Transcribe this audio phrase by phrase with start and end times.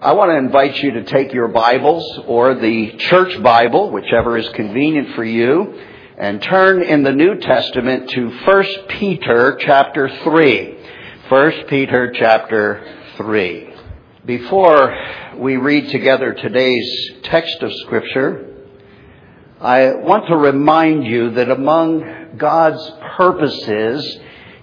[0.00, 4.48] I want to invite you to take your Bibles or the church Bible, whichever is
[4.50, 5.76] convenient for you,
[6.16, 10.78] and turn in the New Testament to 1 Peter chapter 3.
[11.28, 13.74] 1 Peter chapter 3.
[14.24, 14.96] Before
[15.36, 18.54] we read together today's text of Scripture,
[19.60, 24.16] I want to remind you that among God's purposes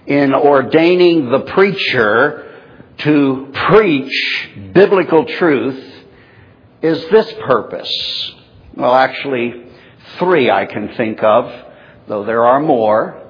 [0.06, 2.45] in ordaining the preacher
[2.98, 6.04] to preach biblical truth
[6.82, 8.32] is this purpose.
[8.74, 9.66] Well, actually,
[10.18, 11.52] three I can think of,
[12.08, 13.22] though there are more.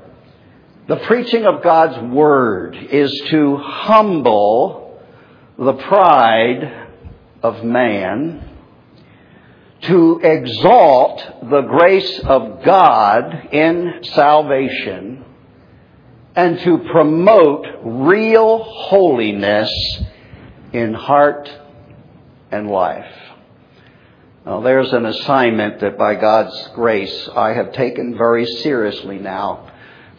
[0.89, 5.01] The preaching of God's Word is to humble
[5.59, 6.89] the pride
[7.43, 8.49] of man,
[9.83, 15.25] to exalt the grace of God in salvation,
[16.37, 19.73] and to promote real holiness
[20.73, 21.51] in heart
[22.53, 23.11] and life.
[24.45, 29.73] Now, there's an assignment that by God's grace I have taken very seriously now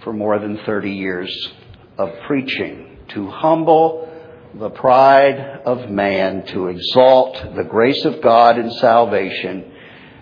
[0.03, 1.49] for more than 30 years
[1.97, 4.11] of preaching to humble
[4.55, 9.71] the pride of man, to exalt the grace of God in salvation,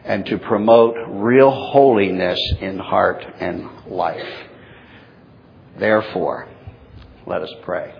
[0.03, 4.44] and to promote real holiness in heart and life.
[5.77, 6.47] Therefore,
[7.25, 7.93] let us pray.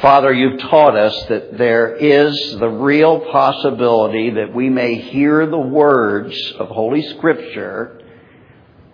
[0.00, 5.58] Father, you've taught us that there is the real possibility that we may hear the
[5.58, 8.00] words of Holy Scripture,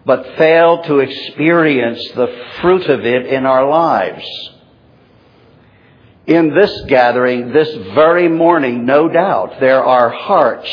[0.04, 4.26] but fail to experience the fruit of it in our lives.
[6.26, 10.70] In this gathering, this very morning, no doubt, there are hearts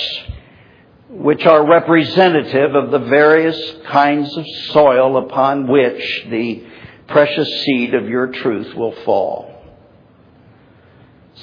[1.15, 6.67] which are representative of the various kinds of soil upon which the
[7.07, 9.51] precious seed of your truth will fall.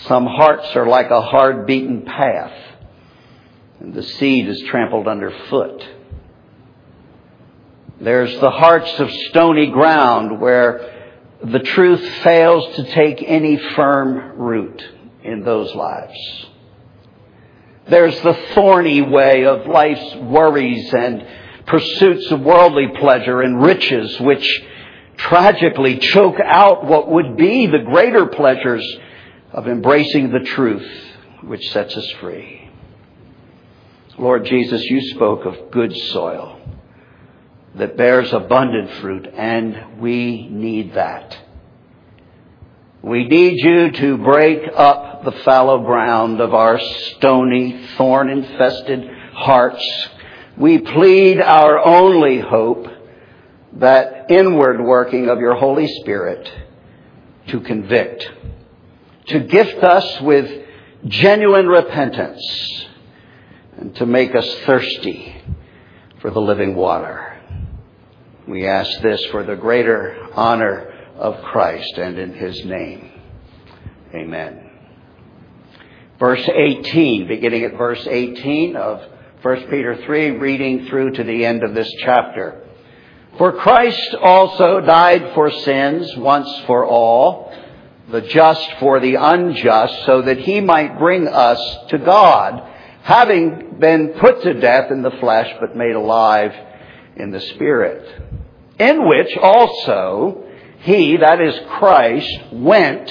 [0.07, 2.53] Some hearts are like a hard beaten path,
[3.81, 5.83] and the seed is trampled underfoot.
[8.01, 11.11] There's the hearts of stony ground where
[11.43, 14.83] the truth fails to take any firm root
[15.23, 16.19] in those lives.
[17.89, 21.27] There's the thorny way of life's worries and
[21.67, 24.63] pursuits of worldly pleasure and riches, which
[25.17, 28.87] tragically choke out what would be the greater pleasures
[29.53, 30.89] of embracing the truth
[31.43, 32.71] which sets us free.
[34.19, 36.61] Lord Jesus, you spoke of good soil
[37.75, 41.37] that bears abundant fruit, and we need that.
[43.03, 49.85] We need you to break up the fallow ground of our stony, thorn infested hearts.
[50.57, 52.87] We plead our only hope,
[53.75, 56.49] that inward working of your Holy Spirit
[57.49, 58.31] to convict,
[59.27, 60.65] to gift us with
[61.07, 62.87] genuine repentance,
[63.79, 65.43] and to make us thirsty
[66.21, 67.37] for the living water.
[68.47, 73.11] We ask this for the greater honor of Christ and in his name.
[74.15, 74.71] Amen.
[76.19, 79.03] Verse 18, beginning at verse 18 of
[79.43, 82.63] 1 Peter 3, reading through to the end of this chapter.
[83.39, 87.53] For Christ also died for sins once for all,
[88.11, 92.63] the just for the unjust, so that he might bring us to God,
[93.03, 96.53] having been put to death in the flesh, but made alive
[97.17, 98.07] in the Spirit,
[98.79, 100.45] in which also
[100.83, 103.11] he, that is Christ, went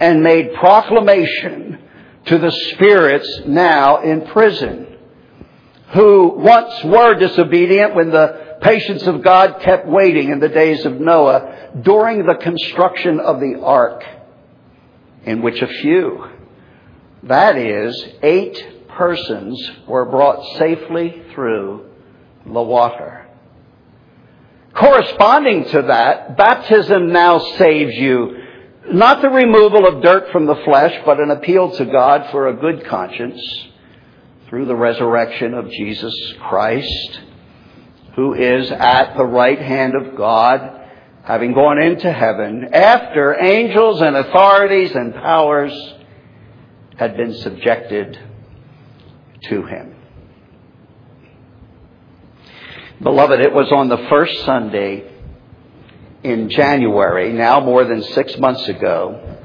[0.00, 1.78] and made proclamation
[2.26, 4.86] to the spirits now in prison,
[5.92, 11.00] who once were disobedient when the patience of God kept waiting in the days of
[11.00, 14.04] Noah during the construction of the ark,
[15.24, 16.28] in which a few,
[17.24, 21.86] that is, eight persons, were brought safely through
[22.44, 23.21] the water.
[24.74, 28.42] Corresponding to that, baptism now saves you
[28.90, 32.54] not the removal of dirt from the flesh, but an appeal to God for a
[32.54, 33.40] good conscience
[34.48, 37.20] through the resurrection of Jesus Christ,
[38.16, 40.80] who is at the right hand of God,
[41.24, 45.72] having gone into heaven after angels and authorities and powers
[46.96, 48.18] had been subjected
[49.48, 49.91] to him.
[53.02, 55.10] Beloved, it was on the first Sunday
[56.22, 59.38] in January, now more than six months ago,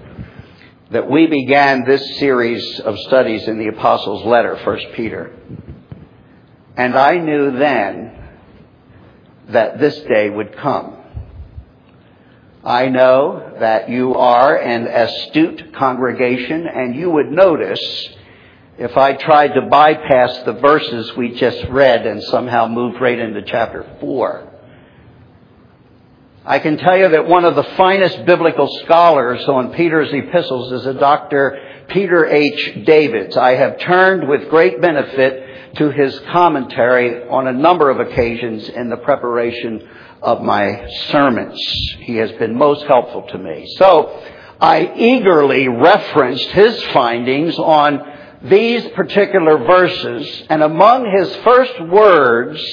[0.92, 5.36] that we began this series of studies in the Apostles' letter, 1 Peter.
[6.76, 8.30] And I knew then
[9.50, 10.96] that this day would come.
[12.64, 18.10] I know that you are an astute congregation and you would notice
[18.78, 23.42] if I tried to bypass the verses we just read and somehow move right into
[23.42, 24.54] chapter 4.
[26.46, 30.86] I can tell you that one of the finest biblical scholars on Peter's epistles is
[30.86, 31.86] a Dr.
[31.90, 32.86] Peter H.
[32.86, 33.36] Davids.
[33.36, 38.90] I have turned with great benefit to his commentary on a number of occasions in
[38.90, 39.90] the preparation
[40.22, 41.60] of my sermons.
[42.00, 43.68] He has been most helpful to me.
[43.78, 44.24] So
[44.62, 52.64] I eagerly referenced his findings on these particular verses, and among his first words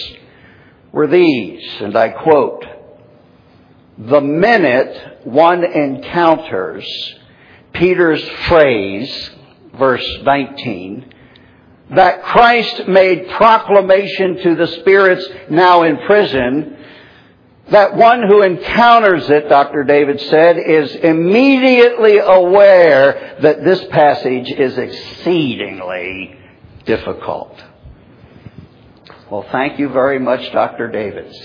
[0.92, 2.64] were these, and I quote,
[3.96, 6.86] the minute one encounters
[7.72, 9.30] Peter's phrase,
[9.76, 11.12] verse 19,
[11.90, 16.76] that Christ made proclamation to the spirits now in prison,
[17.70, 19.84] that one who encounters it, Dr.
[19.84, 26.36] Davids said, is immediately aware that this passage is exceedingly
[26.84, 27.62] difficult.
[29.30, 30.90] Well, thank you very much, Dr.
[30.90, 31.36] Davids.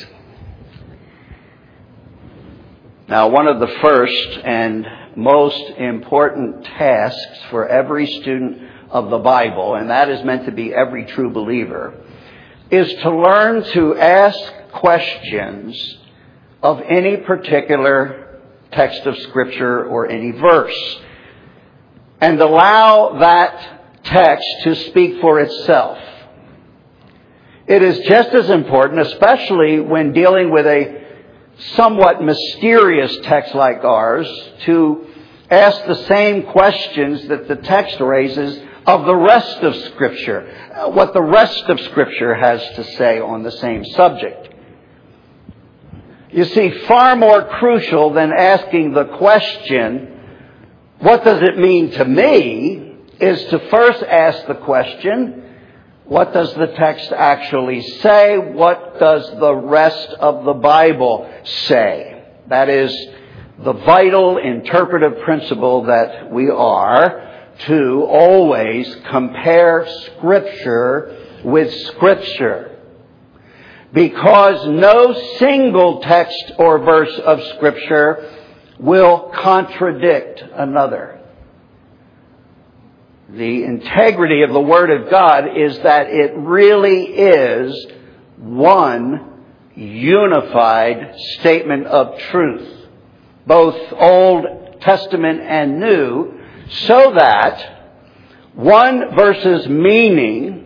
[3.07, 8.62] Now, one of the first and most important tasks for every student
[8.92, 11.94] of the Bible, and that is meant to be every true believer,
[12.69, 14.38] is to learn to ask
[14.74, 15.98] questions
[16.61, 18.39] of any particular
[18.71, 20.97] text of Scripture or any verse
[22.21, 25.97] and allow that text to speak for itself.
[27.67, 31.06] It is just as important, especially when dealing with a
[31.75, 34.27] somewhat mysterious text like ours,
[34.65, 35.07] to
[35.51, 41.21] ask the same questions that the text raises of the rest of Scripture, what the
[41.21, 44.49] rest of Scripture has to say on the same subject.
[46.31, 50.15] You see, far more crucial than asking the question,
[50.99, 55.43] what does it mean to me, is to first ask the question,
[56.05, 58.37] what does the text actually say?
[58.37, 62.23] What does the rest of the Bible say?
[62.47, 62.95] That is
[63.59, 67.27] the vital interpretive principle that we are
[67.65, 72.78] to always compare Scripture with Scripture
[73.94, 78.31] because no single text or verse of Scripture
[78.80, 81.19] will contradict another.
[83.30, 87.88] The integrity of the Word of God is that it really is
[88.38, 89.44] one
[89.75, 92.88] unified statement of truth,
[93.45, 96.39] both Old Testament and New,
[96.69, 97.80] so that
[98.53, 100.58] one verse's meaning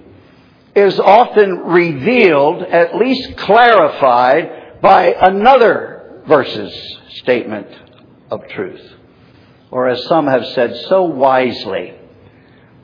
[0.75, 6.73] is often revealed, at least clarified, by another verse's
[7.15, 7.67] statement
[8.31, 8.81] of truth.
[9.71, 11.93] Or as some have said so wisely,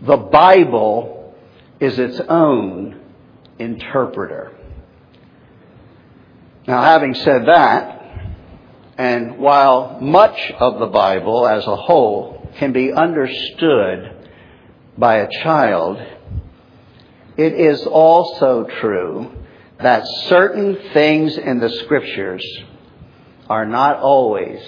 [0.01, 1.35] the Bible
[1.79, 2.99] is its own
[3.57, 4.53] interpreter.
[6.67, 7.95] Now, having said that,
[8.97, 14.27] and while much of the Bible as a whole can be understood
[14.97, 15.99] by a child,
[17.39, 19.31] it is also true
[19.79, 22.43] that certain things in the scriptures
[23.49, 24.59] are not always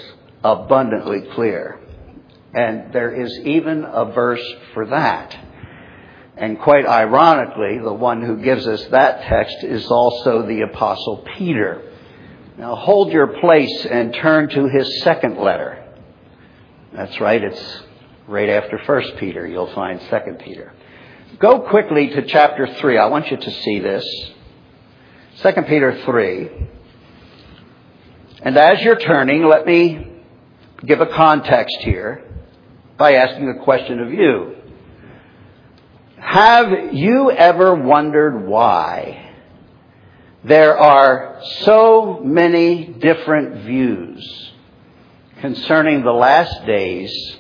[0.41, 1.81] abundantly clear.
[2.53, 5.37] And there is even a verse for that.
[6.37, 11.91] And quite ironically, the one who gives us that text is also the Apostle Peter.
[12.57, 15.77] Now hold your place and turn to his second letter.
[16.93, 17.83] That's right, it's
[18.29, 19.45] right after First Peter.
[19.45, 20.73] You'll find Second Peter.
[21.39, 22.97] Go quickly to chapter 3.
[22.97, 24.05] I want you to see this.
[25.41, 26.49] 2 Peter 3.
[28.43, 30.07] And as you're turning, let me
[30.85, 32.23] give a context here
[32.97, 34.55] by asking a question of you.
[36.17, 39.31] Have you ever wondered why
[40.43, 44.51] there are so many different views
[45.39, 47.37] concerning the last days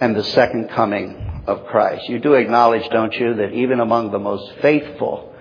[0.00, 2.08] and the second coming of Christ.
[2.08, 5.34] You do acknowledge, don't you, that even among the most faithful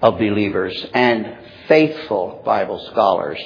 [0.00, 3.40] of believers and faithful Bible scholars,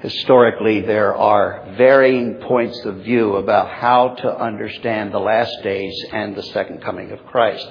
[0.00, 6.34] historically there are varying points of view about how to understand the last days and
[6.34, 7.68] the second coming of Christ.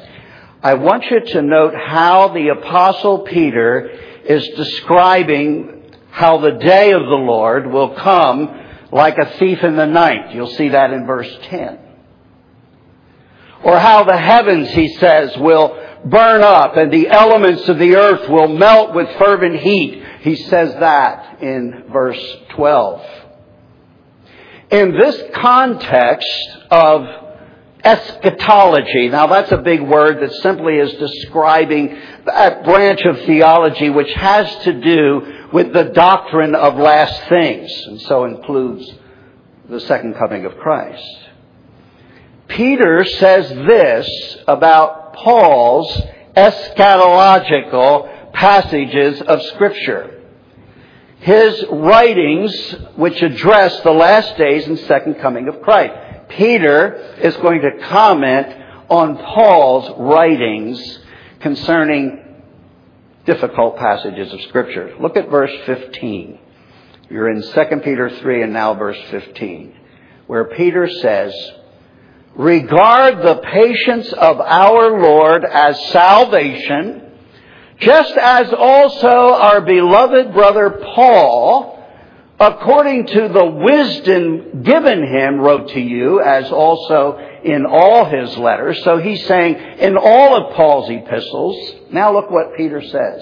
[0.63, 3.89] I want you to note how the apostle Peter
[4.25, 8.59] is describing how the day of the Lord will come
[8.91, 10.35] like a thief in the night.
[10.35, 11.79] You'll see that in verse 10.
[13.63, 18.27] Or how the heavens, he says, will burn up and the elements of the earth
[18.27, 20.03] will melt with fervent heat.
[20.21, 23.01] He says that in verse 12.
[24.71, 27.05] in this context of
[27.83, 34.11] eschatology, now that's a big word that simply is describing that branch of theology which
[34.13, 38.89] has to do with the doctrine of last things, and so includes
[39.69, 41.03] the second coming of Christ.
[42.51, 46.01] Peter says this about Paul's
[46.35, 50.21] eschatological passages of Scripture.
[51.19, 55.93] His writings, which address the last days and second coming of Christ.
[56.29, 58.47] Peter is going to comment
[58.89, 60.99] on Paul's writings
[61.39, 62.19] concerning
[63.25, 64.95] difficult passages of Scripture.
[64.99, 66.39] Look at verse 15.
[67.09, 67.49] You're in 2
[67.83, 69.73] Peter 3 and now verse 15,
[70.27, 71.33] where Peter says,
[72.35, 77.11] Regard the patience of our Lord as salvation,
[77.79, 81.77] just as also our beloved brother Paul,
[82.39, 88.81] according to the wisdom given him, wrote to you, as also in all his letters.
[88.83, 93.21] So he's saying in all of Paul's epistles, now look what Peter says.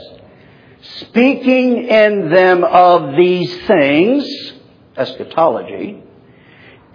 [0.99, 4.25] Speaking in them of these things,
[4.95, 6.03] eschatology,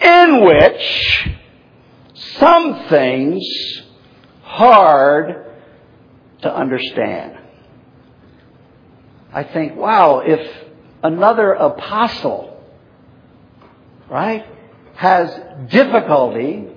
[0.01, 1.29] in which
[2.15, 3.43] some things
[4.43, 5.47] hard
[6.43, 7.39] to understand.
[9.33, 10.49] I think, wow, if
[11.03, 12.63] another apostle,
[14.09, 14.47] right,
[14.95, 15.29] has
[15.71, 16.69] difficulty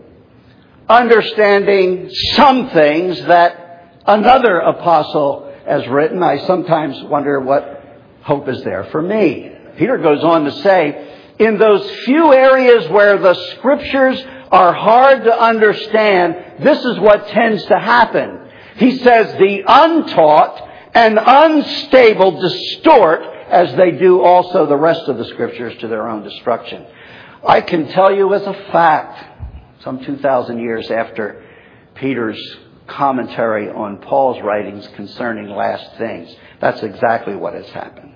[0.90, 7.84] understanding some things that another apostle has written, I sometimes wonder what
[8.24, 9.52] hope is there for me.
[9.78, 15.42] Peter goes on to say, in those few areas where the scriptures are hard to
[15.42, 18.50] understand, this is what tends to happen.
[18.78, 25.26] He says the untaught and unstable distort as they do also the rest of the
[25.26, 26.86] scriptures to their own destruction.
[27.46, 31.44] I can tell you as a fact, some 2,000 years after
[31.96, 32.40] Peter's
[32.88, 38.07] commentary on Paul's writings concerning last things, that's exactly what has happened.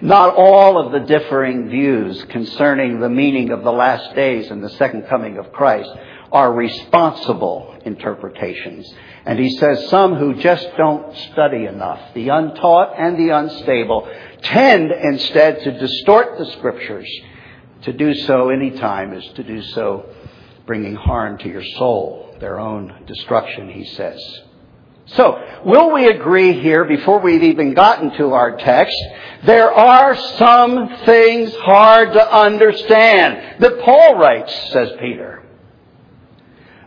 [0.00, 4.70] Not all of the differing views concerning the meaning of the last days and the
[4.70, 5.90] second coming of Christ
[6.32, 8.92] are responsible interpretations.
[9.26, 14.08] And he says some who just don't study enough, the untaught and the unstable,
[14.42, 17.08] tend instead to distort the scriptures.
[17.82, 20.06] To do so any time is to do so
[20.66, 24.20] bringing harm to your soul, their own destruction, he says.
[25.14, 28.96] So, will we agree here, before we've even gotten to our text,
[29.44, 35.42] there are some things hard to understand that Paul writes, says Peter.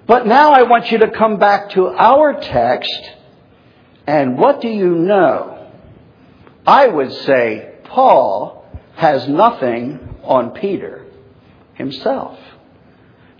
[0.06, 3.12] But now I want you to come back to our text,
[4.08, 5.72] and what do you know?
[6.66, 8.66] I would say Paul
[8.96, 11.06] has nothing on Peter
[11.74, 12.40] himself.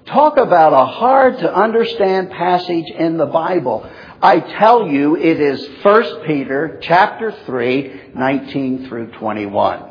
[0.06, 3.90] Talk about a hard to understand passage in the Bible.
[4.24, 9.84] I tell you, it is 1 Peter chapter 3, 19 through 21.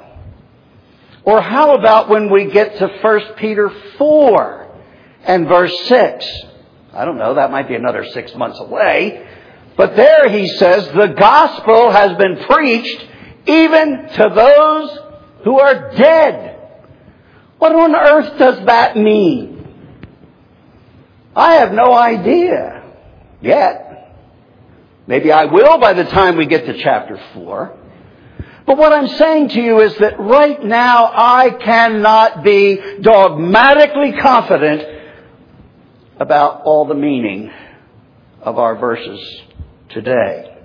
[1.25, 4.75] Or how about when we get to 1 Peter 4
[5.25, 6.27] and verse 6?
[6.95, 9.29] I don't know, that might be another six months away.
[9.77, 13.07] But there he says, the gospel has been preached
[13.47, 14.99] even to those
[15.45, 16.59] who are dead.
[17.59, 19.59] What on earth does that mean?
[21.37, 22.83] I have no idea
[23.43, 23.82] yet.
[25.07, 27.79] Maybe I will by the time we get to chapter 4.
[28.67, 35.01] But what I'm saying to you is that right now I cannot be dogmatically confident
[36.21, 37.51] about all the meaning
[38.41, 39.43] of our verses
[39.89, 40.57] today.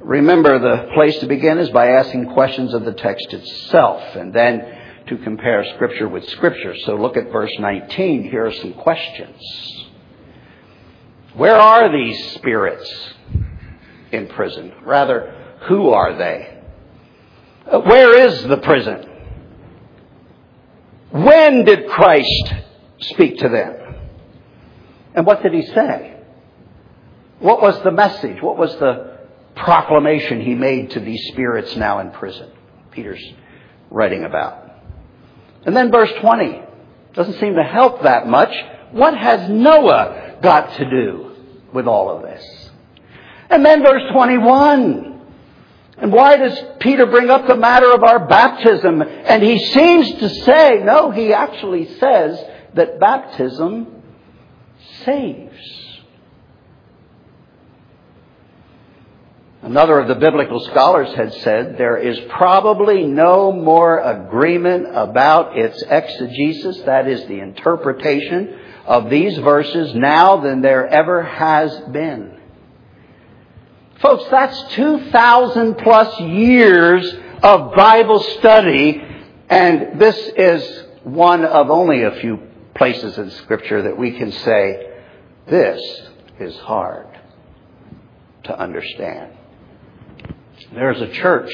[0.00, 5.04] Remember, the place to begin is by asking questions of the text itself, and then
[5.06, 6.74] to compare Scripture with Scripture.
[6.84, 8.30] So look at verse 19.
[8.30, 9.83] Here are some questions.
[11.34, 13.14] Where are these spirits
[14.12, 14.72] in prison?
[14.84, 15.34] Rather,
[15.66, 16.60] who are they?
[17.66, 19.08] Uh, where is the prison?
[21.10, 22.54] When did Christ
[23.00, 23.96] speak to them?
[25.14, 26.16] And what did he say?
[27.40, 28.40] What was the message?
[28.40, 29.18] What was the
[29.56, 32.50] proclamation he made to these spirits now in prison?
[32.92, 33.24] Peter's
[33.90, 34.70] writing about.
[35.66, 36.62] And then verse 20
[37.14, 38.54] doesn't seem to help that much.
[38.92, 41.36] What has Noah got to do
[41.72, 42.70] with all of this?
[43.50, 45.20] And then verse 21.
[45.98, 49.02] And why does Peter bring up the matter of our baptism?
[49.02, 52.42] And he seems to say, no, he actually says
[52.74, 54.02] that baptism
[55.04, 55.84] saves.
[59.62, 65.82] Another of the biblical scholars had said there is probably no more agreement about its
[65.88, 72.38] exegesis, that is the interpretation of these verses now than there ever has been.
[74.00, 77.10] Folks, that's 2,000 plus years
[77.42, 79.02] of Bible study,
[79.48, 82.40] and this is one of only a few
[82.74, 84.90] places in Scripture that we can say,
[85.46, 85.80] this
[86.40, 87.06] is hard
[88.44, 89.32] to understand.
[90.72, 91.50] There's a church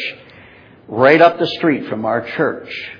[0.88, 2.90] right up the street from our church.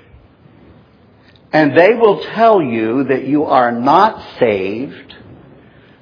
[1.53, 5.15] And they will tell you that you are not saved,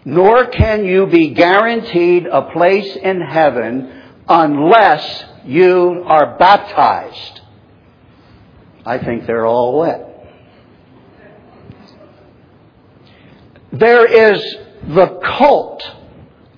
[0.05, 7.41] nor can you be guaranteed a place in heaven unless you are baptized.
[8.85, 10.05] I think they're all wet.
[13.71, 14.41] There is
[14.87, 15.83] the cult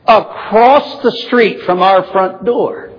[0.08, 2.92] across the street from our front door.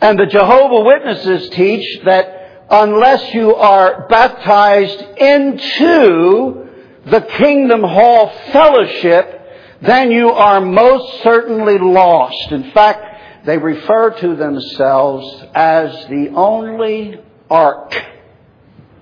[0.00, 2.41] And the Jehovah Witnesses teach that
[2.72, 6.68] unless you are baptized into
[7.04, 9.40] the Kingdom Hall Fellowship,
[9.82, 12.50] then you are most certainly lost.
[12.50, 17.94] In fact, they refer to themselves as the only ark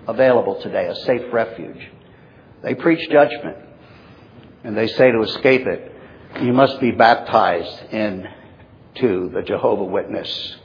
[0.08, 1.88] available today, a safe refuge.
[2.62, 3.56] They preach judgment.
[4.64, 5.92] And they say to escape it,
[6.42, 10.56] you must be baptized into the Jehovah Witness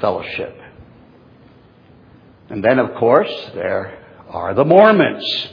[0.00, 0.56] fellowship.
[2.50, 3.98] And then, of course, there
[4.28, 5.48] are the Mormons.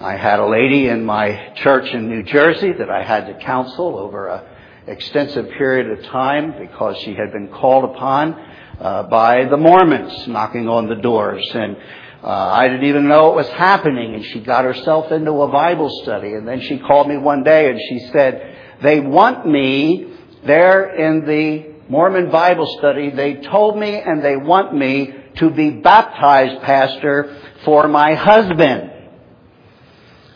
[0.00, 3.96] I had a lady in my church in New Jersey that I had to counsel
[3.98, 4.42] over an
[4.86, 8.34] extensive period of time because she had been called upon
[8.78, 11.42] uh, by the Mormons knocking on the doors.
[11.54, 11.76] And
[12.22, 14.14] uh, I didn't even know it was happening.
[14.14, 16.34] And she got herself into a Bible study.
[16.34, 20.12] And then she called me one day and she said, They want me
[20.44, 25.70] there in the Mormon Bible study, they told me and they want me to be
[25.70, 28.90] baptized, Pastor, for my husband.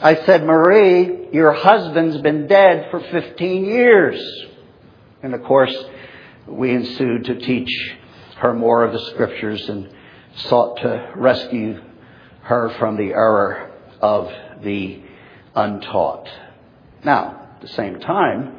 [0.01, 4.47] I said, Marie, your husband's been dead for 15 years.
[5.23, 5.75] And of course,
[6.47, 7.71] we ensued to teach
[8.37, 9.89] her more of the scriptures and
[10.37, 11.81] sought to rescue
[12.43, 14.31] her from the error of
[14.63, 15.03] the
[15.55, 16.29] untaught.
[17.05, 18.58] Now, at the same time,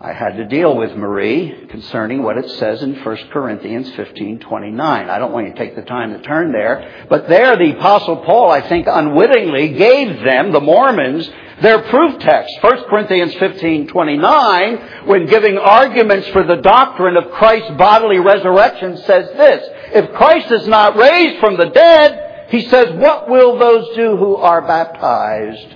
[0.00, 4.80] I had to deal with Marie concerning what it says in 1 Corinthians 15:29.
[4.80, 8.18] I don't want you to take the time to turn there, but there the apostle
[8.18, 11.28] Paul, I think unwittingly gave them, the Mormons,
[11.62, 12.62] their proof text.
[12.62, 19.68] 1 Corinthians 15:29, when giving arguments for the doctrine of Christ's bodily resurrection says this,
[19.94, 24.36] if Christ is not raised from the dead, he says, what will those do who
[24.36, 25.74] are baptized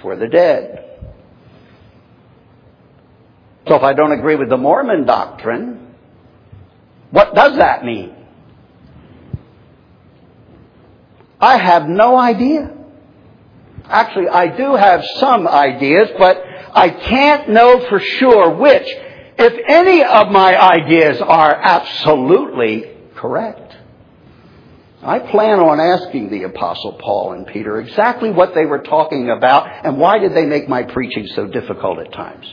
[0.00, 0.81] for the dead?
[3.68, 5.94] So if I don't agree with the Mormon doctrine,
[7.10, 8.14] what does that mean?
[11.40, 12.72] I have no idea.
[13.84, 18.86] Actually, I do have some ideas, but I can't know for sure which,
[19.38, 23.76] if any of my ideas are absolutely correct.
[25.02, 29.84] I plan on asking the Apostle Paul and Peter exactly what they were talking about
[29.84, 32.46] and why did they make my preaching so difficult at times.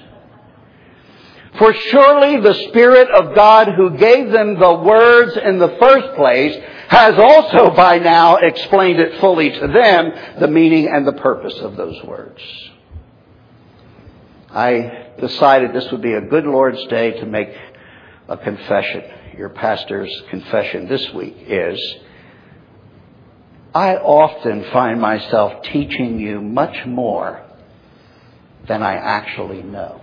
[1.60, 6.58] For surely the Spirit of God who gave them the words in the first place
[6.88, 11.76] has also by now explained it fully to them, the meaning and the purpose of
[11.76, 12.42] those words.
[14.52, 17.50] I decided this would be a good Lord's Day to make
[18.30, 19.04] a confession.
[19.38, 21.80] Your pastor's confession this week is,
[23.76, 27.44] I often find myself teaching you much more
[28.66, 29.99] than I actually know.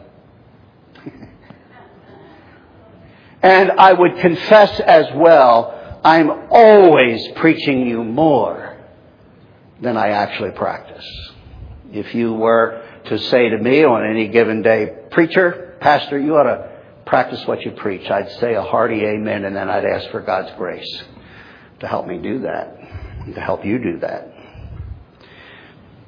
[3.46, 8.76] And I would confess as well, I'm always preaching you more
[9.80, 11.06] than I actually practice.
[11.92, 16.42] If you were to say to me on any given day, Preacher, Pastor, you ought
[16.42, 16.70] to
[17.04, 20.50] practice what you preach, I'd say a hearty amen and then I'd ask for God's
[20.56, 21.04] grace
[21.78, 22.76] to help me do that,
[23.32, 24.34] to help you do that.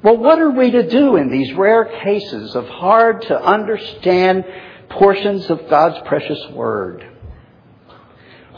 [0.03, 4.43] Well, what are we to do in these rare cases of hard to understand
[4.89, 7.05] portions of God's precious Word?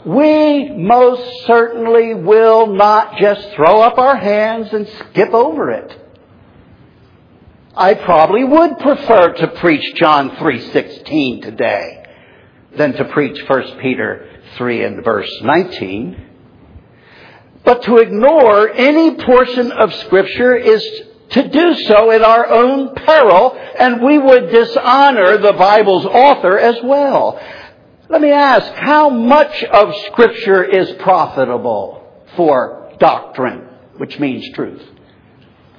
[0.04, 5.98] We most certainly will not just throw up our hands and skip over it.
[7.76, 12.04] I probably would prefer to preach John 3:16 today
[12.76, 16.16] than to preach 1 Peter 3 and verse 19.
[17.64, 20.84] But to ignore any portion of scripture is
[21.30, 26.76] to do so at our own peril and we would dishonor the Bible's author as
[26.82, 27.40] well.
[28.12, 34.82] Let me ask, how much of Scripture is profitable for doctrine, which means truth?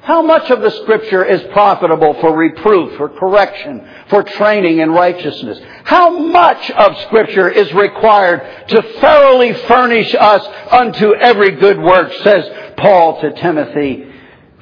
[0.01, 5.59] How much of the Scripture is profitable for reproof, for correction, for training in righteousness?
[5.83, 12.73] How much of Scripture is required to thoroughly furnish us unto every good work, says
[12.77, 14.11] Paul to Timothy,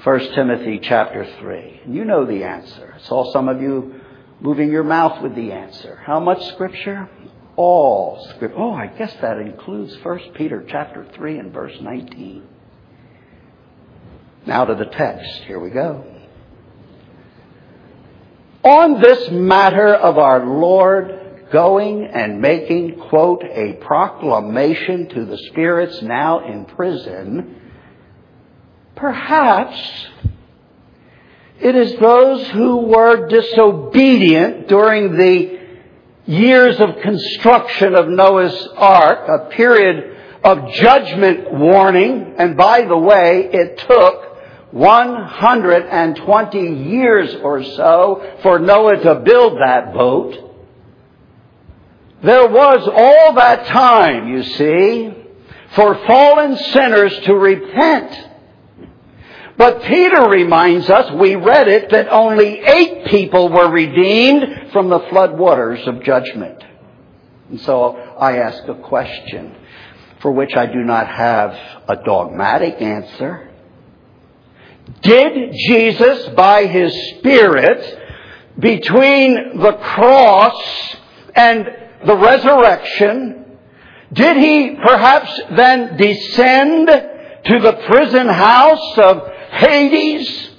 [0.03, 1.81] 1 Timothy chapter 3.
[1.85, 2.95] And you know the answer.
[2.97, 4.01] I saw some of you
[4.41, 6.01] moving your mouth with the answer.
[6.05, 7.09] How much Scripture?
[7.55, 8.57] All scripture.
[8.57, 12.43] Oh, I guess that includes 1 Peter chapter 3 and verse 19.
[14.45, 15.43] Now to the text.
[15.43, 16.05] Here we go.
[18.63, 26.01] On this matter of our Lord going and making, quote, a proclamation to the spirits
[26.01, 27.59] now in prison,
[28.95, 30.07] perhaps
[31.59, 35.60] it is those who were disobedient during the
[36.31, 43.49] years of construction of Noah's Ark, a period of judgment warning, and by the way,
[43.51, 44.37] it took
[44.71, 50.49] 120 years or so for Noah to build that boat.
[52.23, 55.13] There was all that time, you see,
[55.75, 58.29] for fallen sinners to repent
[59.57, 64.99] but Peter reminds us, we read it, that only eight people were redeemed from the
[65.09, 66.63] flood waters of judgment.
[67.49, 69.55] And so I ask a question
[70.21, 73.49] for which I do not have a dogmatic answer.
[75.01, 77.99] Did Jesus, by his Spirit,
[78.59, 80.95] between the cross
[81.35, 81.67] and
[82.05, 83.45] the resurrection,
[84.13, 89.30] did he perhaps then descend to the prison house of
[89.61, 90.49] Hades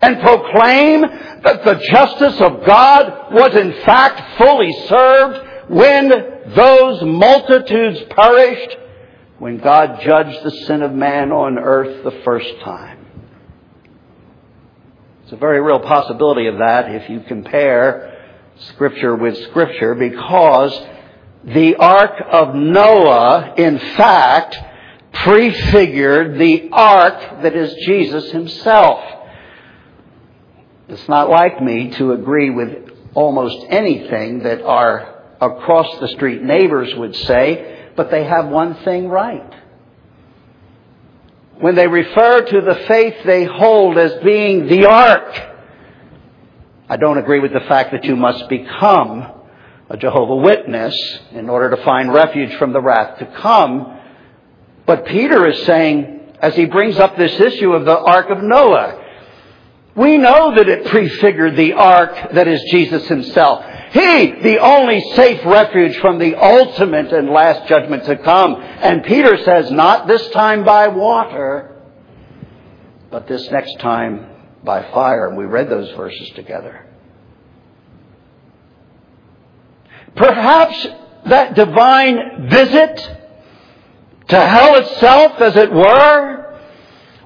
[0.00, 6.08] and proclaim that the justice of God was in fact fully served when
[6.54, 8.76] those multitudes perished,
[9.38, 13.06] when God judged the sin of man on earth the first time.
[15.24, 18.14] It's a very real possibility of that if you compare
[18.60, 20.72] Scripture with Scripture because
[21.44, 24.58] the Ark of Noah, in fact,
[25.24, 29.00] prefigured the ark that is Jesus himself.
[30.88, 36.94] It's not like me to agree with almost anything that our across the street neighbors
[36.96, 39.54] would say, but they have one thing right.
[41.60, 45.48] When they refer to the faith they hold as being the ark,
[46.88, 49.32] I don't agree with the fact that you must become
[49.90, 50.96] a Jehovah Witness
[51.32, 53.97] in order to find refuge from the wrath to come.
[54.88, 59.04] But Peter is saying, as he brings up this issue of the Ark of Noah,
[59.94, 63.62] we know that it prefigured the ark that is Jesus himself.
[63.92, 68.54] He, the only safe refuge from the ultimate and last judgment to come.
[68.62, 71.82] And Peter says, not this time by water,
[73.10, 74.26] but this next time
[74.64, 75.28] by fire.
[75.28, 76.86] And we read those verses together.
[80.16, 80.86] Perhaps
[81.26, 83.17] that divine visit
[84.28, 86.60] to hell itself, as it were,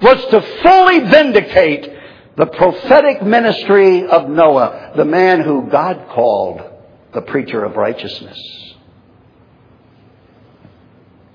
[0.01, 1.89] was to fully vindicate
[2.35, 6.61] the prophetic ministry of Noah, the man who God called
[7.13, 8.39] the preacher of righteousness.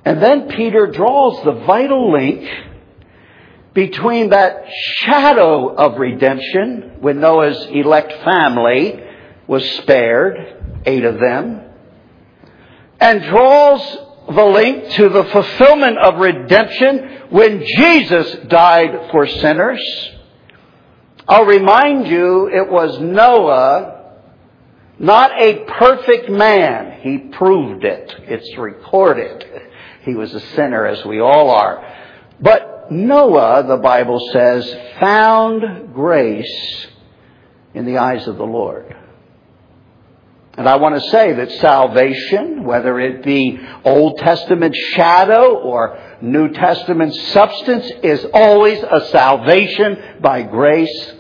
[0.04, 2.48] And then Peter draws the vital link
[3.74, 4.64] between that
[4.96, 9.00] shadow of redemption when Noah's elect family
[9.46, 11.60] was spared, eight of them,
[12.98, 13.98] and draws
[14.34, 19.80] the link to the fulfillment of redemption when Jesus died for sinners.
[21.26, 24.14] I'll remind you, it was Noah,
[24.98, 27.00] not a perfect man.
[27.00, 28.14] He proved it.
[28.22, 29.44] It's recorded.
[30.04, 31.84] He was a sinner as we all are.
[32.40, 34.64] But Noah, the Bible says,
[34.98, 36.86] found grace
[37.74, 38.96] in the eyes of the Lord.
[40.58, 46.52] And I want to say that salvation, whether it be Old Testament shadow or New
[46.52, 51.12] Testament substance, is always a salvation by grace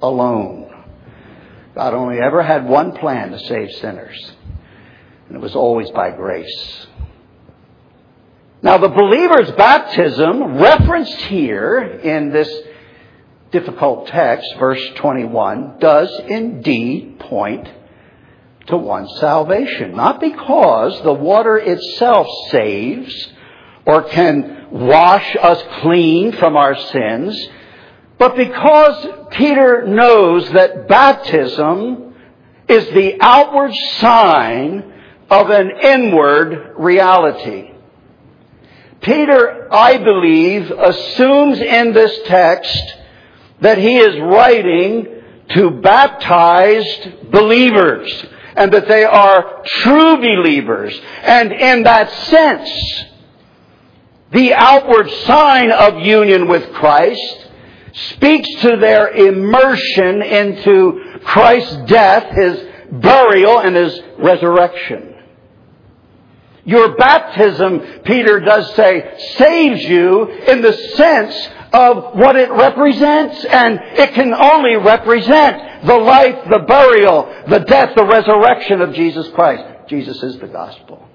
[0.00, 0.72] alone.
[1.74, 4.32] God only ever had one plan to save sinners,
[5.26, 6.86] and it was always by grace.
[8.62, 12.48] Now, the believer's baptism, referenced here in this
[13.50, 17.68] difficult text, verse 21, does indeed point
[18.66, 19.94] to one's salvation.
[19.94, 23.28] Not because the water itself saves
[23.86, 27.48] or can wash us clean from our sins,
[28.18, 32.14] but because Peter knows that baptism
[32.68, 34.92] is the outward sign
[35.30, 37.72] of an inward reality.
[39.02, 42.94] Peter, I believe, assumes in this text
[43.60, 45.06] that he is writing
[45.50, 48.24] to baptized believers
[48.56, 50.98] and that they are true believers.
[51.22, 53.04] And in that sense,
[54.30, 57.48] the outward sign of union with Christ
[57.92, 62.60] speaks to their immersion into Christ's death, His
[63.00, 65.13] burial, and His resurrection.
[66.66, 73.78] Your baptism, Peter does say, saves you in the sense of what it represents, and
[73.98, 79.88] it can only represent the life, the burial, the death, the resurrection of Jesus Christ.
[79.88, 81.06] Jesus is the gospel.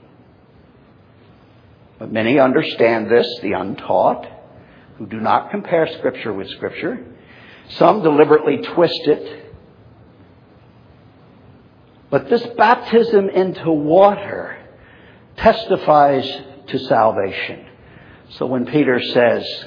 [1.97, 4.27] But many understand this, the untaught,
[4.97, 7.03] who do not compare Scripture with Scripture.
[7.69, 9.45] Some deliberately twist it.
[12.11, 14.58] But this baptism into water
[15.39, 17.65] testifies to salvation.
[18.31, 19.65] So when Peter says,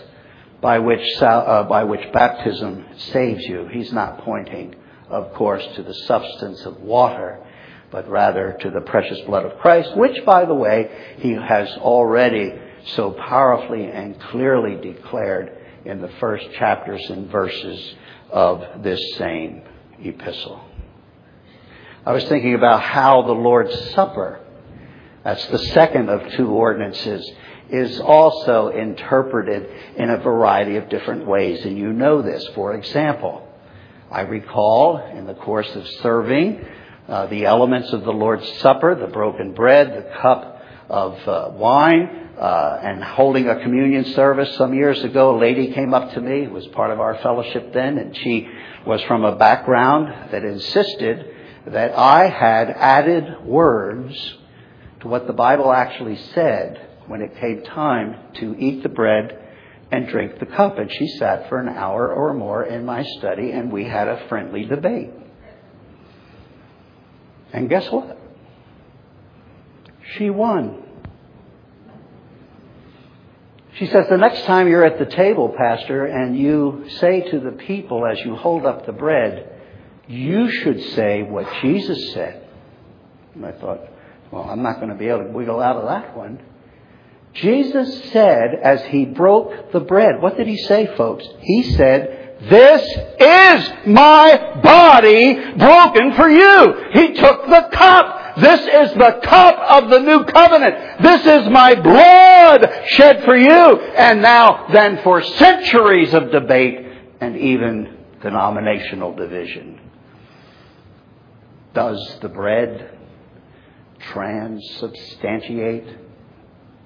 [0.60, 4.76] by which, uh, by which baptism saves you, he's not pointing,
[5.08, 7.44] of course, to the substance of water,
[7.90, 12.52] but rather to the precious blood of Christ, which, by the way, he has already
[12.94, 17.94] so powerfully and clearly declared in the first chapters and verses
[18.30, 19.62] of this same
[20.00, 20.64] epistle.
[22.06, 24.40] I was thinking about how the Lord's Supper
[25.24, 27.30] that's the second of two ordinances,
[27.70, 31.64] is also interpreted in a variety of different ways.
[31.64, 32.46] And you know this.
[32.54, 33.48] For example,
[34.10, 36.66] I recall in the course of serving
[37.08, 42.30] uh, the elements of the Lord's Supper, the broken bread, the cup of uh, wine,
[42.38, 46.48] uh, and holding a communion service some years ago, a lady came up to me,
[46.48, 48.48] was part of our fellowship then, and she
[48.86, 51.26] was from a background that insisted
[51.66, 54.38] that I had added words
[55.02, 59.38] to what the Bible actually said when it came time to eat the bread
[59.90, 60.78] and drink the cup.
[60.78, 64.28] And she sat for an hour or more in my study, and we had a
[64.28, 65.10] friendly debate.
[67.52, 68.16] And guess what?
[70.16, 70.84] She won.
[73.74, 77.52] She says, The next time you're at the table, Pastor, and you say to the
[77.52, 79.48] people as you hold up the bread,
[80.06, 82.46] you should say what Jesus said.
[83.34, 83.91] And I thought,
[84.32, 86.40] well, I'm not going to be able to wiggle out of that one.
[87.34, 91.26] Jesus said as he broke the bread, what did he say, folks?
[91.40, 96.90] He said, This is my body broken for you.
[96.92, 98.36] He took the cup.
[98.38, 101.02] This is the cup of the new covenant.
[101.02, 103.80] This is my blood shed for you.
[103.96, 106.86] And now, then, for centuries of debate
[107.20, 109.78] and even denominational division,
[111.74, 112.91] does the bread
[114.12, 115.98] transubstantiate?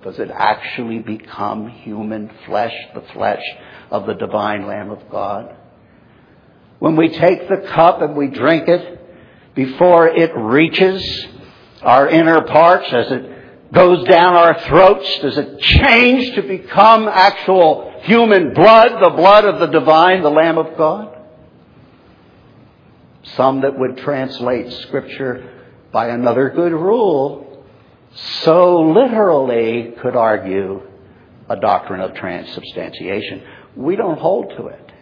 [0.02, 3.42] Does it actually become human flesh, the flesh
[3.90, 5.56] of the divine Lamb of God?
[6.78, 11.26] When we take the cup and we drink it, before it reaches
[11.82, 17.94] our inner parts, as it goes down our throats, does it change to become actual
[18.02, 21.16] human blood, the blood of the divine, the Lamb of God?
[23.34, 25.55] Some that would translate Scripture
[25.96, 27.64] by another good rule,
[28.42, 30.82] so literally could argue
[31.48, 33.42] a doctrine of transubstantiation.
[33.74, 34.92] We don't hold to it.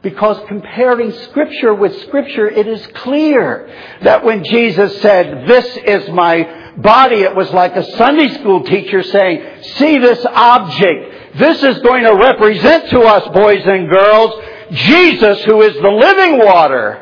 [0.00, 3.68] Because comparing Scripture with Scripture, it is clear
[4.02, 9.02] that when Jesus said, This is my body, it was like a Sunday school teacher
[9.02, 11.36] saying, See this object.
[11.36, 16.38] This is going to represent to us, boys and girls, Jesus who is the living
[16.38, 17.00] water.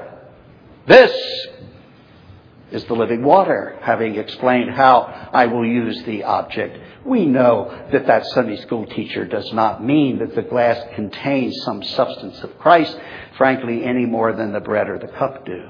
[0.87, 1.13] This
[2.73, 6.79] is the living water, having explained how I will use the object.
[7.05, 11.83] We know that that Sunday school teacher does not mean that the glass contains some
[11.83, 12.99] substance of Christ,
[13.37, 15.69] frankly, any more than the bread or the cup do.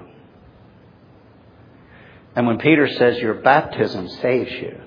[2.34, 4.80] And when Peter says your baptism saves you,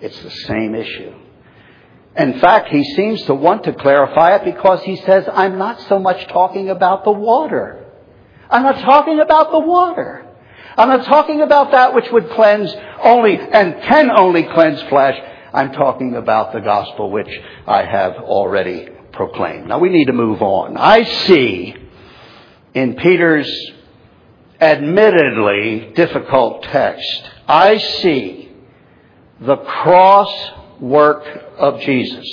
[0.00, 1.14] it's the same issue.
[2.16, 5.98] In fact, he seems to want to clarify it because he says, I'm not so
[5.98, 7.84] much talking about the water.
[8.50, 10.27] I'm not talking about the water.
[10.78, 15.20] I'm not talking about that which would cleanse only and can only cleanse flesh.
[15.52, 17.28] I'm talking about the gospel which
[17.66, 19.66] I have already proclaimed.
[19.66, 20.76] Now we need to move on.
[20.76, 21.74] I see
[22.74, 23.50] in Peter's
[24.60, 28.52] admittedly difficult text, I see
[29.40, 30.32] the cross
[30.80, 31.24] work
[31.58, 32.26] of Jesus.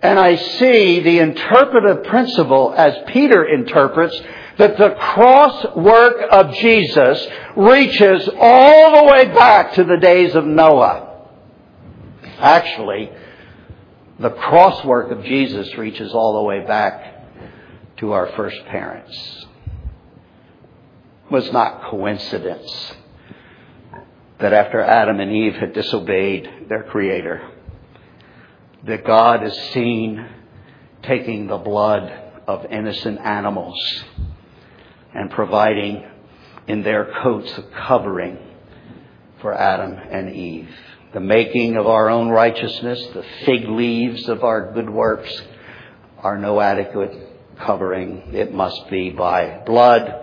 [0.00, 4.20] And I see the interpretive principle as Peter interprets
[4.58, 10.44] that the cross work of Jesus reaches all the way back to the days of
[10.44, 11.08] Noah.
[12.38, 13.10] Actually,
[14.18, 17.12] the cross work of Jesus reaches all the way back
[17.98, 19.46] to our first parents.
[21.26, 22.94] It was not coincidence
[24.38, 27.48] that after Adam and Eve had disobeyed their Creator,
[28.84, 30.26] that God is seen
[31.02, 32.12] taking the blood
[32.46, 33.76] of innocent animals
[35.14, 36.04] and providing
[36.66, 38.38] in their coats a covering
[39.40, 40.70] for Adam and Eve.
[41.12, 45.42] The making of our own righteousness, the fig leaves of our good works
[46.18, 47.12] are no adequate
[47.58, 48.32] covering.
[48.32, 50.20] It must be by blood.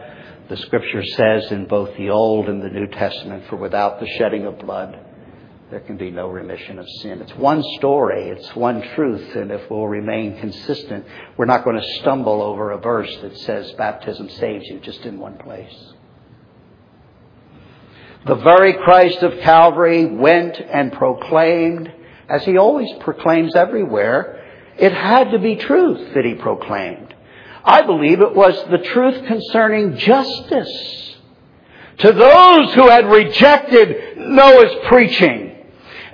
[0.49, 4.45] The scripture says in both the Old and the New Testament, for without the shedding
[4.45, 4.97] of blood,
[5.69, 7.21] there can be no remission of sin.
[7.21, 11.05] It's one story, it's one truth, and if we'll remain consistent,
[11.37, 15.19] we're not going to stumble over a verse that says baptism saves you just in
[15.19, 15.93] one place.
[18.25, 21.91] The very Christ of Calvary went and proclaimed,
[22.27, 24.43] as he always proclaims everywhere,
[24.77, 27.13] it had to be truth that he proclaimed.
[27.63, 31.15] I believe it was the truth concerning justice
[31.99, 35.48] to those who had rejected Noah's preaching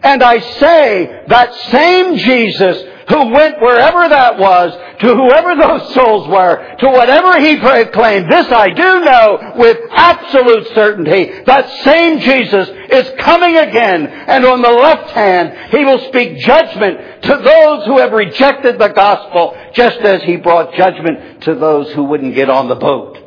[0.06, 6.28] and I say that same Jesus who went wherever that was, to whoever those souls
[6.28, 12.70] were, to whatever he proclaimed, this I do know with absolute certainty, that same Jesus
[12.90, 17.98] is coming again, and on the left hand, he will speak judgment to those who
[18.00, 22.68] have rejected the gospel, just as he brought judgment to those who wouldn't get on
[22.68, 23.18] the boat.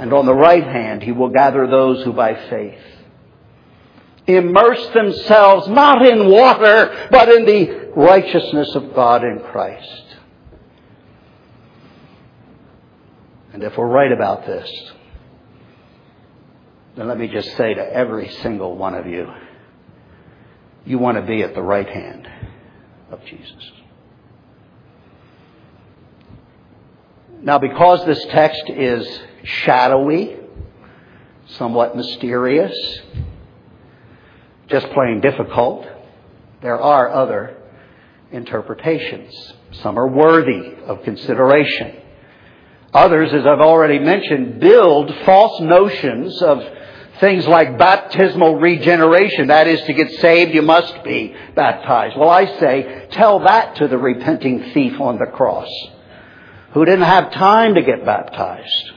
[0.00, 2.87] And on the right hand, he will gather those who by faith
[4.28, 10.04] immerse themselves not in water, but in the righteousness of God in Christ.
[13.52, 14.70] And if we're right about this,
[16.96, 19.32] then let me just say to every single one of you,
[20.84, 22.28] you want to be at the right hand
[23.10, 23.72] of Jesus.
[27.40, 30.36] Now, because this text is shadowy,
[31.46, 32.74] somewhat mysterious,
[34.68, 35.86] just plain difficult.
[36.60, 37.56] There are other
[38.30, 39.34] interpretations.
[39.82, 41.96] Some are worthy of consideration.
[42.92, 46.62] Others, as I've already mentioned, build false notions of
[47.20, 49.48] things like baptismal regeneration.
[49.48, 52.16] That is, to get saved, you must be baptized.
[52.16, 55.68] Well, I say, tell that to the repenting thief on the cross
[56.72, 58.92] who didn't have time to get baptized.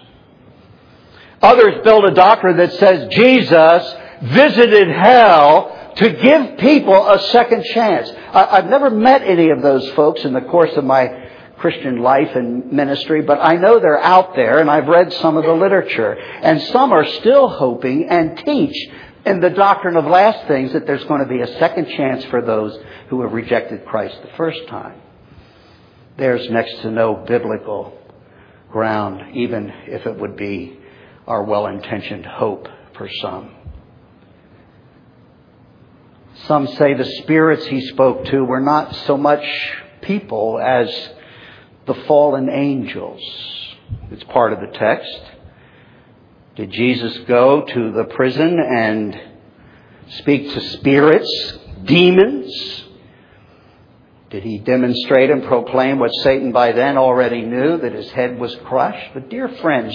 [1.42, 8.10] Others build a doctrine that says Jesus visited hell to give people a second chance.
[8.34, 12.36] I, have never met any of those folks in the course of my Christian life
[12.36, 16.14] and ministry, but I know they're out there and I've read some of the literature.
[16.14, 18.76] And some are still hoping and teach
[19.26, 22.42] in the doctrine of last things that there's going to be a second chance for
[22.42, 22.78] those
[23.10, 25.00] who have rejected Christ the first time.
[26.18, 27.98] There's next to no biblical
[28.72, 30.78] ground, even if it would be
[31.28, 33.61] our well intentioned hope for some.
[36.48, 39.44] Some say the spirits he spoke to were not so much
[40.02, 40.90] people as
[41.86, 43.22] the fallen angels.
[44.12, 45.22] It's part of the text.
[46.56, 49.20] Did Jesus go to the prison and
[50.10, 52.86] speak to spirits, demons?
[54.30, 58.56] Did he demonstrate and proclaim what Satan by then already knew, that his head was
[58.66, 59.14] crushed?
[59.14, 59.94] But dear friends,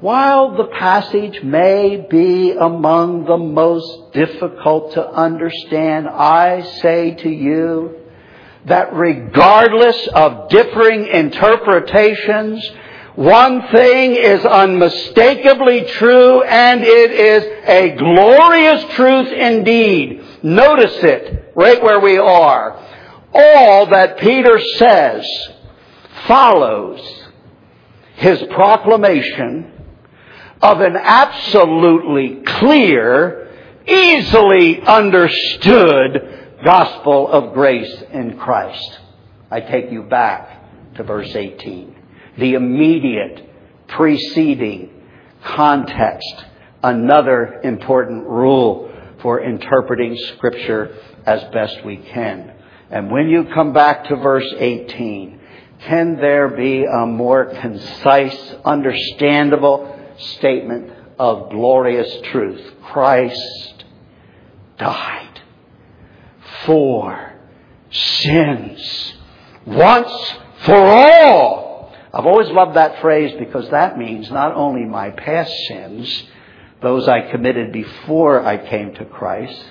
[0.00, 7.96] while the passage may be among the most difficult to understand, I say to you
[8.66, 12.70] that regardless of differing interpretations,
[13.14, 20.22] one thing is unmistakably true and it is a glorious truth indeed.
[20.42, 22.78] Notice it right where we are.
[23.32, 25.26] All that Peter says
[26.26, 27.00] follows
[28.16, 29.72] his proclamation
[30.62, 33.48] of an absolutely clear,
[33.86, 38.98] easily understood gospel of grace in Christ.
[39.50, 41.94] I take you back to verse 18.
[42.38, 43.48] The immediate
[43.88, 44.90] preceding
[45.44, 46.44] context.
[46.82, 52.52] Another important rule for interpreting scripture as best we can.
[52.90, 55.40] And when you come back to verse 18,
[55.80, 62.74] can there be a more concise, understandable, statement of glorious truth.
[62.82, 63.84] Christ
[64.78, 65.40] died
[66.64, 67.32] for
[67.90, 69.14] sins
[69.64, 71.92] once for all.
[72.12, 76.24] I've always loved that phrase because that means not only my past sins,
[76.82, 79.62] those I committed before I came to Christ,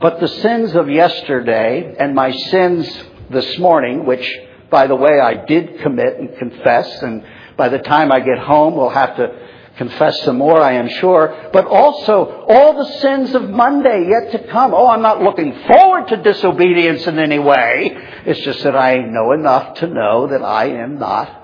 [0.00, 2.88] but the sins of yesterday and my sins
[3.30, 4.38] this morning, which,
[4.70, 7.24] by the way, I did commit and confess, and
[7.56, 9.48] by the time I get home, we'll have to
[9.80, 14.46] confess some more, I am sure, but also all the sins of Monday yet to
[14.52, 14.74] come.
[14.74, 17.96] Oh, I'm not looking forward to disobedience in any way.
[18.26, 21.34] It's just that I know enough to know that I am not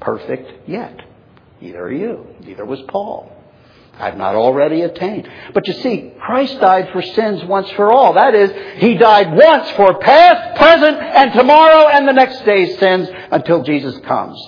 [0.00, 1.00] perfect yet.
[1.62, 2.26] Neither are you.
[2.40, 3.32] Neither was Paul.
[3.98, 5.26] I've not already attained.
[5.54, 8.12] But you see, Christ died for sins once for all.
[8.12, 13.08] That is, He died once for past, present, and tomorrow and the next day's sins
[13.32, 14.38] until Jesus comes.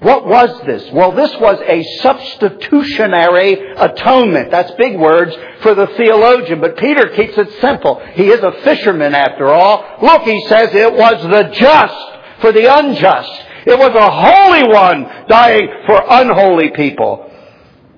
[0.00, 0.90] What was this?
[0.92, 4.50] Well, this was a substitutionary atonement.
[4.50, 8.02] That's big words for the theologian, but Peter keeps it simple.
[8.12, 9.84] He is a fisherman after all.
[10.02, 13.42] Look, he says it was the just for the unjust.
[13.66, 17.30] It was a holy one dying for unholy people.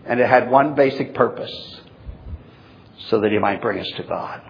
[0.07, 1.53] And it had one basic purpose
[3.09, 4.41] so that he might bring us to God.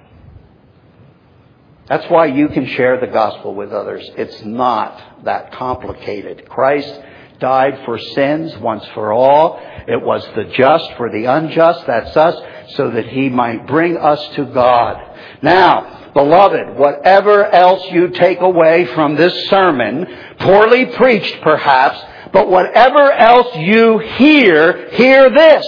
[1.89, 4.09] That's why you can share the gospel with others.
[4.17, 6.47] It's not that complicated.
[6.49, 7.01] Christ
[7.41, 9.61] died for sins once for all.
[9.87, 12.37] It was the just for the unjust, that's us,
[12.75, 14.97] so that he might bring us to God.
[15.43, 20.07] Now, beloved, whatever else you take away from this sermon,
[20.41, 21.99] poorly preached perhaps,
[22.33, 25.67] but whatever else you hear, hear this.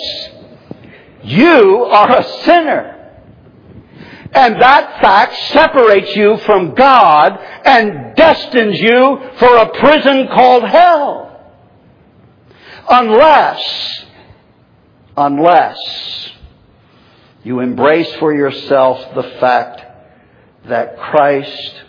[1.23, 2.97] You are a sinner.
[4.33, 11.30] And that fact separates you from God and destines you for a prison called hell.
[12.89, 14.05] Unless,
[15.17, 16.31] unless
[17.43, 19.83] you embrace for yourself the fact
[20.69, 21.83] that Christ,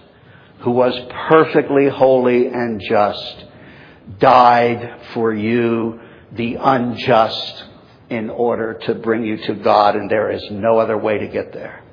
[0.59, 3.45] who was perfectly holy and just,
[4.19, 5.99] died for you,
[6.31, 7.65] the unjust,
[8.09, 11.53] in order to bring you to God, and there is no other way to get
[11.53, 11.83] there.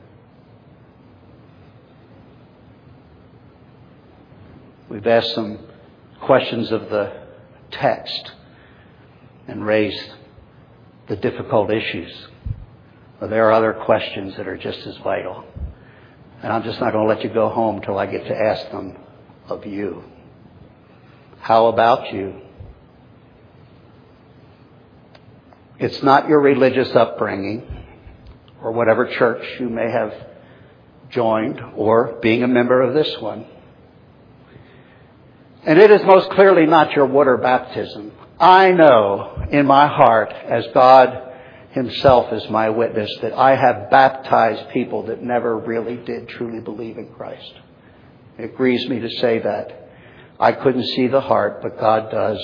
[4.88, 5.58] We've asked some
[6.20, 7.12] questions of the
[7.70, 8.32] text
[9.48, 10.10] and raised
[11.08, 12.12] the difficult issues.
[13.18, 15.44] But there are other questions that are just as vital.
[16.42, 18.70] And I'm just not going to let you go home till I get to ask
[18.70, 18.96] them
[19.48, 20.04] of you.
[21.40, 22.42] How about you?
[25.78, 27.62] It's not your religious upbringing
[28.62, 30.12] or whatever church you may have
[31.10, 33.46] joined or being a member of this one.
[35.64, 38.12] And it is most clearly not your water baptism.
[38.40, 41.32] I know in my heart, as God
[41.72, 46.98] Himself is my witness, that I have baptized people that never really did truly believe
[46.98, 47.52] in Christ.
[48.38, 49.90] It grieves me to say that.
[50.38, 52.38] I couldn't see the heart, but God does.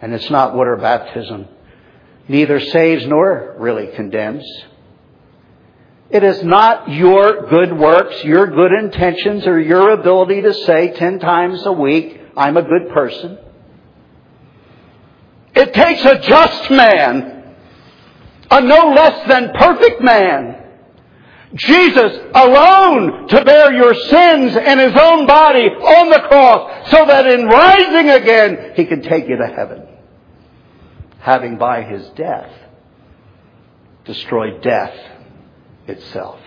[0.00, 1.48] And it's not water baptism.
[2.28, 4.44] Neither saves nor really condemns.
[6.10, 11.18] It is not your good works, your good intentions, or your ability to say ten
[11.18, 13.38] times a week, I'm a good person.
[15.58, 17.56] It takes a just man,
[18.48, 20.54] a no less than perfect man,
[21.54, 27.26] Jesus alone to bear your sins in his own body on the cross so that
[27.26, 29.84] in rising again he can take you to heaven.
[31.18, 32.52] Having by his death
[34.04, 34.94] destroyed death
[35.88, 36.38] itself.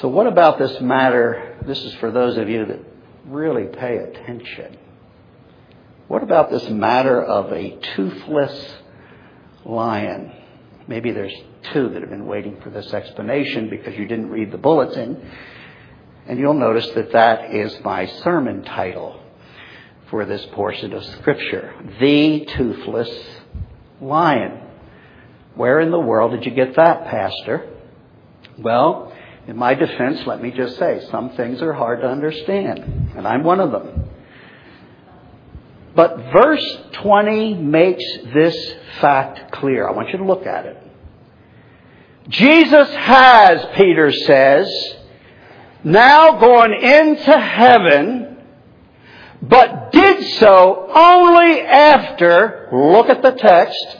[0.00, 1.56] So what about this matter?
[1.64, 2.80] This is for those of you that
[3.26, 4.78] really pay attention.
[6.08, 8.74] What about this matter of a toothless
[9.64, 10.32] lion?
[10.86, 11.34] Maybe there's
[11.72, 15.30] two that have been waiting for this explanation because you didn't read the bulletin.
[16.26, 19.20] And you'll notice that that is my sermon title
[20.10, 23.10] for this portion of Scripture The Toothless
[24.00, 24.60] Lion.
[25.54, 27.70] Where in the world did you get that, Pastor?
[28.58, 29.12] Well,
[29.46, 33.42] in my defense, let me just say some things are hard to understand, and I'm
[33.42, 34.10] one of them.
[35.94, 38.56] But verse 20 makes this
[39.00, 39.88] fact clear.
[39.88, 40.78] I want you to look at it.
[42.28, 44.96] Jesus has, Peter says,
[45.84, 48.38] now gone into heaven,
[49.42, 53.98] but did so only after, look at the text,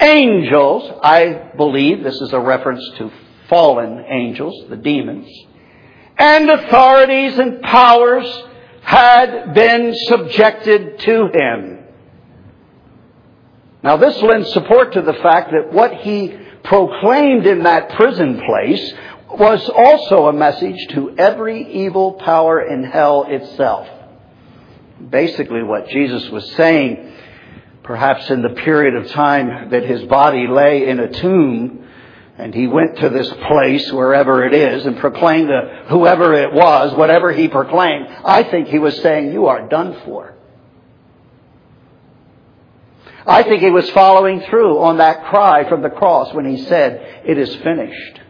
[0.00, 3.10] angels, I believe this is a reference to
[3.48, 5.28] fallen angels, the demons,
[6.16, 8.26] and authorities and powers
[8.84, 11.78] had been subjected to him.
[13.82, 18.94] Now, this lends support to the fact that what he proclaimed in that prison place
[19.30, 23.88] was also a message to every evil power in hell itself.
[25.10, 27.12] Basically, what Jesus was saying,
[27.82, 31.83] perhaps in the period of time that his body lay in a tomb,
[32.36, 36.96] and he went to this place, wherever it is, and proclaimed to whoever it was,
[36.96, 40.34] whatever he proclaimed, I think he was saying, You are done for.
[43.26, 47.22] I think he was following through on that cry from the cross when he said,
[47.24, 48.20] It is finished.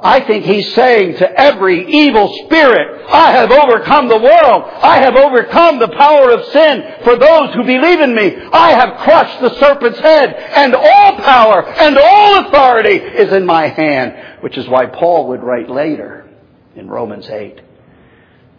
[0.00, 4.64] I think he's saying to every evil spirit, I have overcome the world.
[4.82, 8.36] I have overcome the power of sin for those who believe in me.
[8.52, 13.68] I have crushed the serpent's head and all power and all authority is in my
[13.68, 14.42] hand.
[14.42, 16.28] Which is why Paul would write later
[16.74, 17.62] in Romans 8.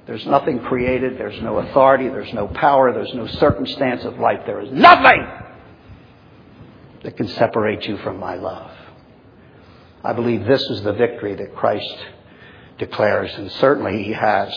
[0.08, 1.20] There's nothing created.
[1.20, 2.08] There's no authority.
[2.08, 2.94] There's no power.
[2.94, 4.40] There's no circumstance of life.
[4.46, 5.28] There is nothing
[7.04, 8.72] that can separate you from my love.
[10.04, 11.98] I believe this is the victory that Christ
[12.78, 14.54] declares, and certainly he has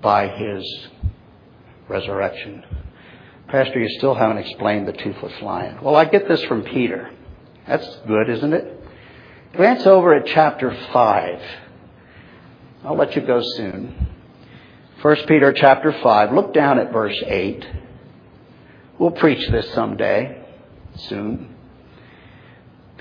[0.00, 0.88] by his
[1.88, 2.64] resurrection.
[3.48, 5.78] Pastor, you still haven't explained the toothless lion.
[5.82, 7.10] Well, I get this from Peter.
[7.66, 8.84] That's good, isn't it?
[9.54, 11.42] Glance over at chapter 5.
[12.84, 14.08] I'll let you go soon.
[15.02, 16.32] 1 Peter chapter 5.
[16.32, 17.66] Look down at verse 8.
[18.98, 20.42] We'll preach this someday,
[20.96, 21.55] soon.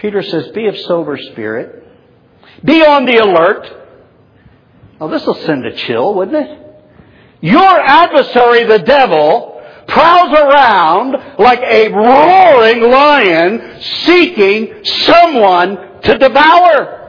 [0.06, 1.84] Peter says, Be of sober spirit.
[2.64, 3.68] Be on the alert.
[5.00, 6.60] Now, this will send a chill, wouldn't it?
[7.42, 17.05] Your adversary, the devil, prowls around like a roaring lion seeking someone to devour.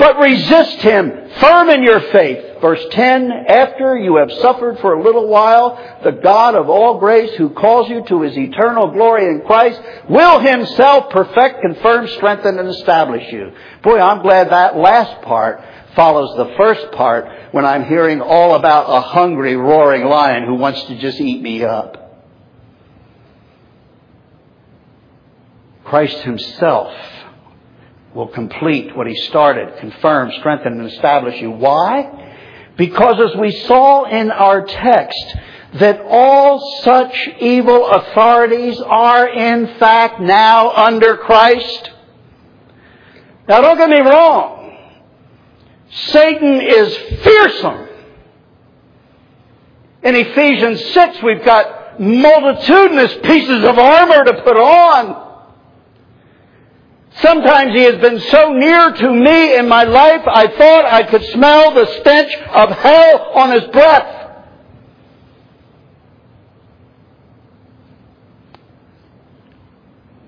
[0.00, 2.62] But resist him, firm in your faith.
[2.62, 7.34] Verse 10, after you have suffered for a little while, the God of all grace
[7.36, 9.78] who calls you to his eternal glory in Christ
[10.08, 13.52] will himself perfect, confirm, strengthen, and establish you.
[13.82, 15.62] Boy, I'm glad that last part
[15.94, 20.82] follows the first part when I'm hearing all about a hungry, roaring lion who wants
[20.84, 22.24] to just eat me up.
[25.84, 26.94] Christ himself
[28.14, 31.50] will complete what he started, confirm, strengthen, and establish you.
[31.50, 32.28] Why?
[32.76, 35.36] Because as we saw in our text,
[35.74, 41.90] that all such evil authorities are in fact now under Christ.
[43.48, 44.76] Now don't get me wrong.
[45.90, 47.88] Satan is fearsome.
[50.02, 55.29] In Ephesians 6, we've got multitudinous pieces of armor to put on.
[57.22, 61.24] Sometimes he has been so near to me in my life, I thought I could
[61.24, 64.16] smell the stench of hell on his breath.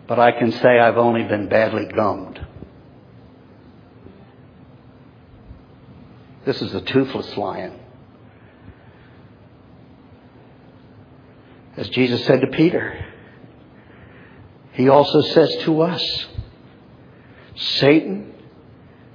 [0.07, 2.45] But I can say I've only been badly gummed.
[6.45, 7.79] This is a toothless lion.
[11.77, 13.07] As Jesus said to Peter,
[14.73, 16.27] he also says to us,
[17.55, 18.33] Satan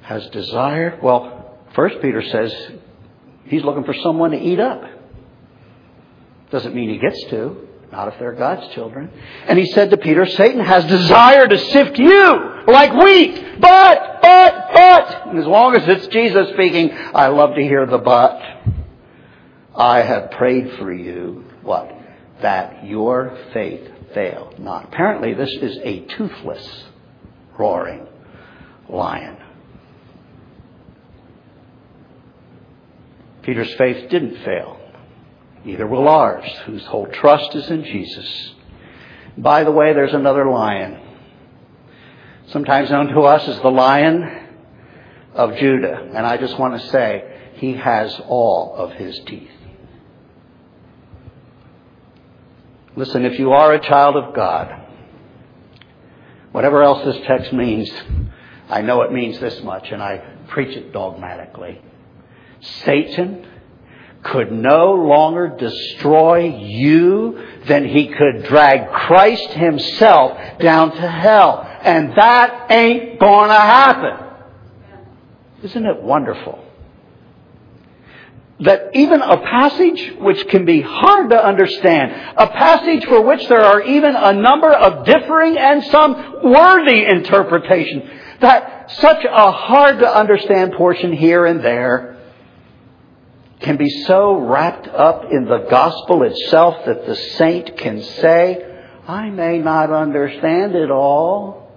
[0.02, 2.54] has desired, well, first Peter says
[3.46, 4.84] he's looking for someone to eat up.
[6.52, 9.12] Doesn't mean he gets to, not if they're God's children.
[9.48, 14.70] And he said to Peter, Satan has desired to sift you like wheat, but, but,
[14.74, 15.28] but.
[15.28, 18.42] And as long as it's Jesus speaking, I love to hear the but.
[19.76, 21.94] I have prayed for you, what?
[22.42, 24.86] That your faith fail not.
[24.86, 26.86] Apparently this is a toothless
[27.58, 28.08] roaring
[28.90, 29.38] lion.
[33.44, 34.80] Peter's faith didn't fail.
[35.64, 38.54] Neither will ours, whose whole trust is in Jesus.
[39.38, 41.00] By the way, there's another lion.
[42.48, 44.48] Sometimes known to us as the lion
[45.34, 46.10] of Judah.
[46.14, 49.50] And I just want to say, he has all of his teeth.
[52.96, 54.74] Listen, if you are a child of God,
[56.52, 57.90] whatever else this text means,
[58.70, 61.82] I know it means this much, and I preach it dogmatically.
[62.84, 63.46] Satan
[64.24, 71.66] could no longer destroy you than he could drag Christ himself down to hell.
[71.82, 74.28] And that ain't gonna happen.
[75.64, 76.64] Isn't it wonderful?
[78.60, 83.62] That even a passage which can be hard to understand, a passage for which there
[83.62, 88.04] are even a number of differing and some worthy interpretations,
[88.42, 92.18] that such a hard to understand portion here and there
[93.60, 98.64] can be so wrapped up in the gospel itself that the saint can say,
[99.08, 101.72] I may not understand it all,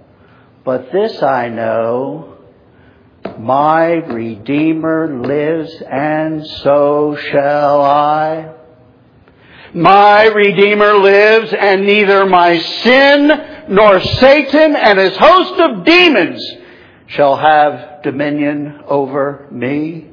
[0.65, 2.37] but this I know,
[3.39, 8.55] My Redeemer lives, and so shall I.
[9.73, 13.29] My Redeemer lives, and neither my sin
[13.71, 16.45] nor Satan and his host of demons
[17.07, 20.09] shall have dominion over me.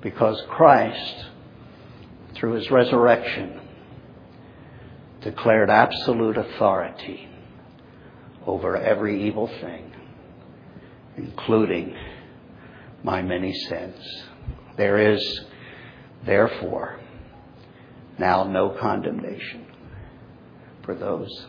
[0.00, 1.26] Because Christ,
[2.34, 3.60] through his resurrection,
[5.20, 7.28] declared absolute authority
[8.46, 9.92] over every evil thing,
[11.16, 11.94] including
[13.02, 13.96] my many sins.
[14.76, 15.40] There is,
[16.24, 17.00] therefore,
[18.16, 19.66] now no condemnation
[20.84, 21.46] for those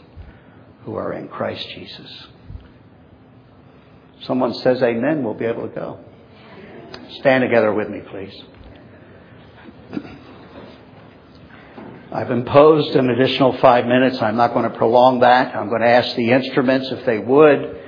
[0.85, 2.27] who are in Christ Jesus.
[4.21, 5.99] Someone says amen, we'll be able to go.
[7.19, 8.43] Stand together with me, please.
[12.11, 14.21] I've imposed an additional five minutes.
[14.21, 15.55] I'm not going to prolong that.
[15.55, 17.79] I'm going to ask the instruments if they would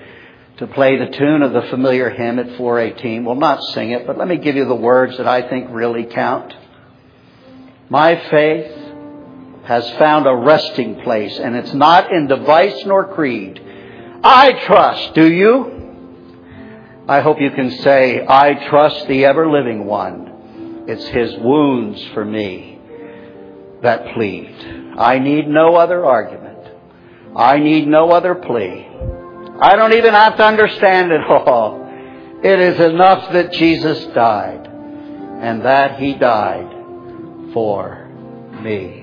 [0.57, 3.25] to play the tune of the familiar hymn at 418.
[3.25, 6.05] We'll not sing it, but let me give you the words that I think really
[6.05, 6.53] count.
[7.89, 8.82] My faith
[9.65, 13.61] has found a resting place, and it's not in device nor creed.
[14.23, 15.73] I trust, do you?
[17.07, 20.85] I hope you can say, I trust the ever living one.
[20.87, 22.79] It's his wounds for me
[23.81, 24.95] that plead.
[24.97, 26.59] I need no other argument.
[27.35, 28.87] I need no other plea.
[29.59, 31.81] I don't even have to understand it all.
[32.43, 36.69] It is enough that Jesus died and that he died
[37.53, 38.09] for
[38.61, 39.02] me.